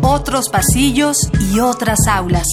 [0.00, 1.16] Otros pasillos
[1.52, 2.46] y otras aulas.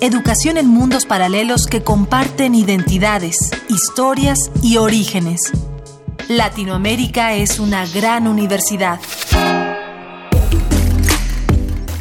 [0.00, 3.36] Educación en mundos paralelos que comparten identidades,
[3.68, 5.52] historias y orígenes.
[6.28, 9.00] Latinoamérica es una gran universidad.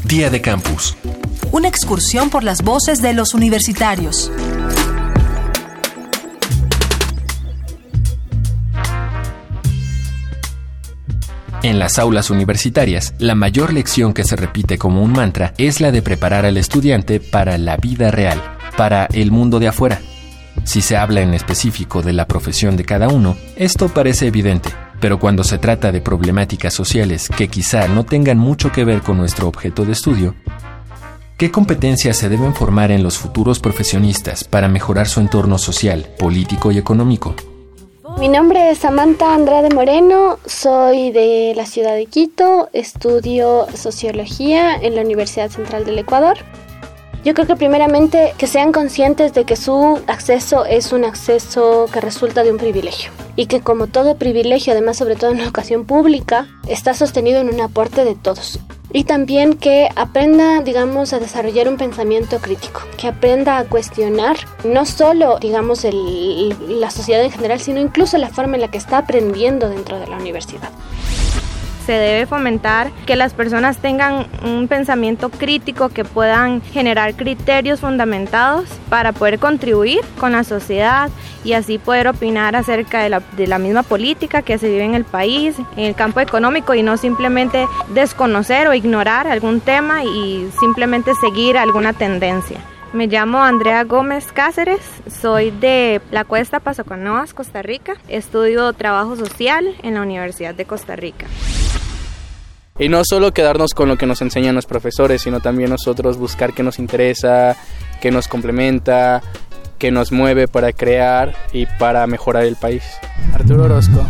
[0.03, 0.95] Día de Campus.
[1.51, 4.31] Una excursión por las voces de los universitarios.
[11.63, 15.91] En las aulas universitarias, la mayor lección que se repite como un mantra es la
[15.91, 18.41] de preparar al estudiante para la vida real,
[18.77, 19.99] para el mundo de afuera.
[20.65, 25.19] Si se habla en específico de la profesión de cada uno, esto parece evidente, pero
[25.19, 29.47] cuando se trata de problemáticas sociales que quizá no tengan mucho que ver con nuestro
[29.47, 30.35] objeto de estudio,
[31.37, 36.71] ¿qué competencias se deben formar en los futuros profesionistas para mejorar su entorno social, político
[36.71, 37.35] y económico?
[38.19, 44.95] Mi nombre es Samantha Andrade Moreno, soy de la ciudad de Quito, estudio sociología en
[44.95, 46.35] la Universidad Central del Ecuador.
[47.23, 52.01] Yo creo que primeramente que sean conscientes de que su acceso es un acceso que
[52.01, 55.85] resulta de un privilegio y que como todo privilegio, además sobre todo en la educación
[55.85, 58.59] pública, está sostenido en un aporte de todos
[58.91, 64.85] y también que aprenda, digamos, a desarrollar un pensamiento crítico, que aprenda a cuestionar no
[64.85, 69.69] solo, digamos, la sociedad en general, sino incluso la forma en la que está aprendiendo
[69.69, 70.71] dentro de la universidad
[71.87, 78.65] se debe fomentar que las personas tengan un pensamiento crítico, que puedan generar criterios fundamentados
[78.89, 81.09] para poder contribuir con la sociedad
[81.45, 84.95] y así poder opinar acerca de la, de la misma política que se vive en
[84.95, 90.49] el país, en el campo económico y no simplemente desconocer o ignorar algún tema y
[90.59, 92.59] simplemente seguir alguna tendencia.
[92.91, 97.95] Me llamo Andrea Gómez Cáceres, soy de la Cuesta Paso Canoas, Costa Rica.
[98.09, 101.27] Estudio trabajo social en la Universidad de Costa Rica.
[102.79, 106.53] Y no solo quedarnos con lo que nos enseñan los profesores, sino también nosotros buscar
[106.53, 107.55] qué nos interesa,
[108.01, 109.23] qué nos complementa,
[109.79, 112.83] qué nos mueve para crear y para mejorar el país.
[113.33, 114.05] Arturo Orozco.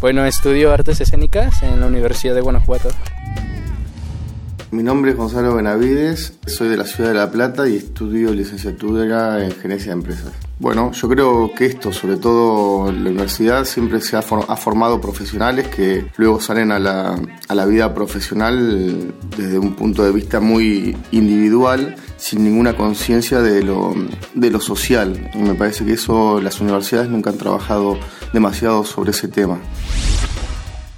[0.00, 2.90] Bueno, estudio artes escénicas en la Universidad de Guanajuato.
[4.70, 9.44] Mi nombre es Gonzalo Benavides, soy de la ciudad de La Plata y estudio licenciatura
[9.44, 10.49] en gerencia de empresas.
[10.60, 16.04] Bueno, yo creo que esto, sobre todo la universidad, siempre se ha, formado profesionales que
[16.18, 21.96] luego salen a la, a la vida profesional desde un punto de vista muy individual,
[22.18, 23.94] sin ninguna conciencia de lo,
[24.34, 25.30] de lo social.
[25.32, 27.98] Y me parece que eso las universidades nunca han trabajado
[28.34, 29.58] demasiado sobre ese tema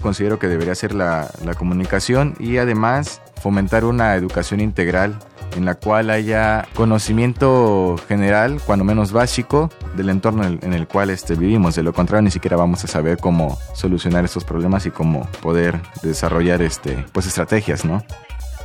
[0.02, 5.20] considero que debería ser la, la, comunicación y además fomentar una educación integral
[5.56, 11.34] en la cual haya conocimiento general, cuando menos básico, del entorno en el, cual este,
[11.34, 11.74] vivimos.
[11.74, 15.80] De lo contrario, ni siquiera vamos a saber cómo solucionar estos problemas y cómo poder
[16.02, 18.02] desarrollar este, pues, estrategias, ¿no?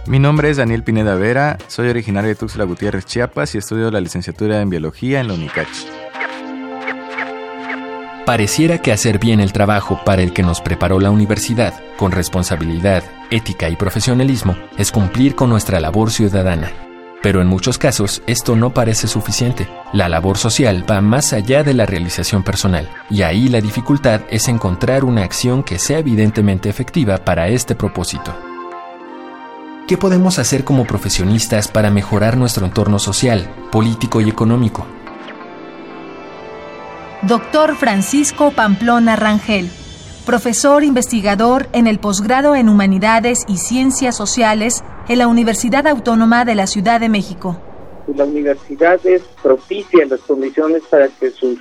[0.08, 4.00] Mi nombre es Daniel Pineda Vera, soy originario de Tuxtla Gutiérrez, Chiapas y estudio la
[4.00, 5.68] licenciatura en Biología en la UNICACH.
[8.26, 13.04] Pareciera que hacer bien el trabajo para el que nos preparó la universidad, con responsabilidad,
[13.32, 16.72] ética y profesionalismo, es cumplir con nuestra labor ciudadana.
[17.22, 19.68] Pero en muchos casos esto no parece suficiente.
[19.92, 24.48] La labor social va más allá de la realización personal, y ahí la dificultad es
[24.48, 28.36] encontrar una acción que sea evidentemente efectiva para este propósito.
[29.88, 34.86] ¿Qué podemos hacer como profesionistas para mejorar nuestro entorno social, político y económico?
[37.22, 39.72] Doctor Francisco Pamplona Rangel,
[40.28, 46.54] profesor investigador en el posgrado en Humanidades y Ciencias Sociales en la Universidad Autónoma de
[46.54, 47.62] la Ciudad de México.
[48.14, 51.58] La universidad es propicia las condiciones para que sus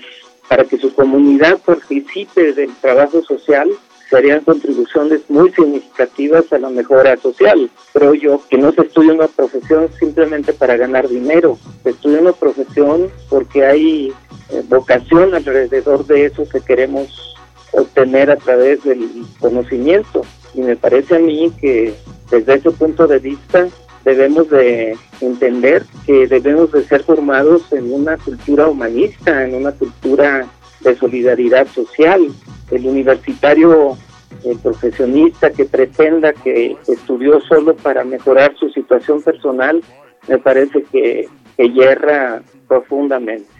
[0.48, 3.70] para que su comunidad participe del trabajo social
[4.10, 7.70] serían contribuciones muy significativas a la mejora social.
[7.92, 12.32] Creo yo que no se estudia una profesión simplemente para ganar dinero, se estudia una
[12.32, 14.12] profesión porque hay
[14.50, 17.35] eh, vocación alrededor de eso que queremos
[17.76, 20.22] obtener a través del conocimiento.
[20.54, 21.94] Y me parece a mí que
[22.30, 23.68] desde ese punto de vista
[24.04, 30.46] debemos de entender que debemos de ser formados en una cultura humanista, en una cultura
[30.80, 32.26] de solidaridad social.
[32.70, 33.96] El universitario,
[34.44, 39.82] el profesionista que pretenda que estudió solo para mejorar su situación personal,
[40.28, 43.55] me parece que, que yerra profundamente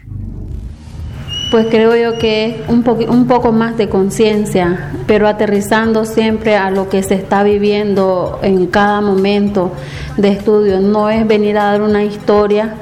[1.49, 6.89] pues creo yo que un, un poco más de conciencia, pero aterrizando siempre a lo
[6.89, 9.71] que se está viviendo en cada momento
[10.17, 10.79] de estudio.
[10.81, 12.75] No es venir a dar una historia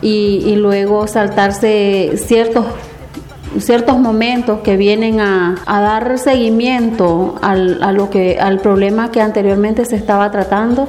[0.00, 2.66] y, luego saltarse ciertos
[3.58, 10.30] ciertos momentos que vienen a, dar seguimiento al, a al problema que anteriormente se estaba
[10.30, 10.88] tratando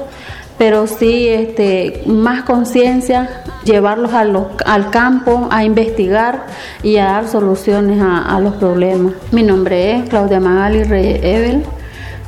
[0.57, 6.45] pero sí este, más conciencia, llevarlos al campo a investigar
[6.83, 9.13] y a dar soluciones a, los problemas.
[9.31, 11.63] Mi nombre es Claudia Magali Reyes Evel,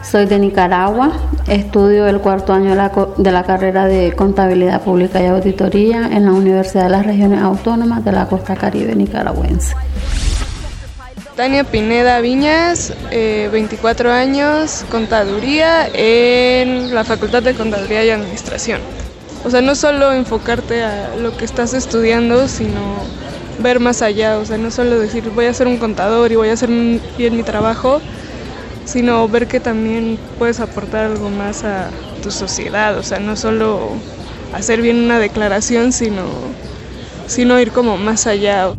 [0.03, 1.11] soy de Nicaragua,
[1.47, 2.75] estudio el cuarto año
[3.17, 8.03] de la carrera de Contabilidad Pública y Auditoría en la Universidad de las Regiones Autónomas
[8.05, 9.75] de la Costa Caribe nicaragüense.
[11.39, 18.81] Tania Pineda Viñas, 24 eh, años, contaduría en la Facultad de Contaduría y Administración.
[19.45, 22.81] O sea, no solo enfocarte a lo que estás estudiando, sino
[23.59, 26.49] ver más allá, o sea, no solo decir voy a ser un contador y voy
[26.49, 26.67] a hacer
[27.17, 28.01] bien mi trabajo,
[28.83, 31.89] sino ver que también puedes aportar algo más a
[32.21, 33.91] tu sociedad, o sea, no solo
[34.53, 36.25] hacer bien una declaración, sino,
[37.27, 38.73] sino ir como más allá.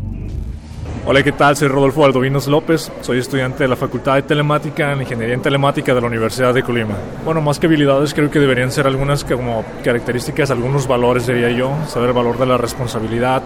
[1.06, 1.56] Hola, ¿qué tal?
[1.56, 5.94] Soy Rodolfo Aldovinos López, soy estudiante de la Facultad de Telemática en Ingeniería en Telemática
[5.94, 6.94] de la Universidad de Colima.
[7.24, 11.72] Bueno, más que habilidades creo que deberían ser algunas como características, algunos valores diría yo,
[11.88, 13.42] saber el valor de la responsabilidad,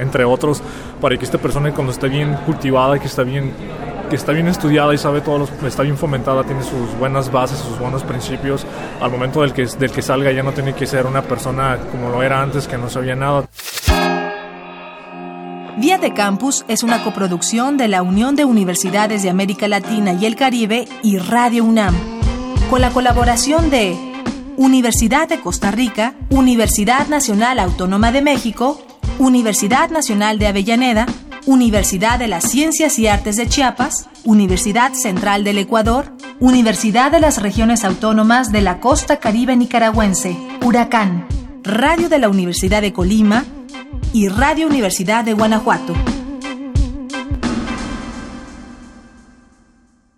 [0.00, 0.62] entre otros,
[1.00, 3.52] para que esta persona cuando esté bien cultivada, que está bien
[4.10, 7.78] que está bien estudiada y sabe todo, está bien fomentada, tiene sus buenas bases, sus
[7.78, 8.66] buenos principios,
[9.00, 12.10] al momento del que, del que salga ya no tiene que ser una persona como
[12.10, 13.48] lo era antes, que no sabía nada.
[15.84, 20.24] Vía de Campus es una coproducción de la Unión de Universidades de América Latina y
[20.24, 21.94] el Caribe y Radio UNAM,
[22.70, 23.94] con la colaboración de
[24.56, 28.80] Universidad de Costa Rica, Universidad Nacional Autónoma de México,
[29.18, 31.04] Universidad Nacional de Avellaneda,
[31.44, 37.42] Universidad de las Ciencias y Artes de Chiapas, Universidad Central del Ecuador, Universidad de las
[37.42, 40.34] Regiones Autónomas de la Costa Caribe Nicaragüense,
[40.64, 41.26] Huracán,
[41.62, 43.44] Radio de la Universidad de Colima,
[44.14, 45.92] y Radio Universidad de Guanajuato.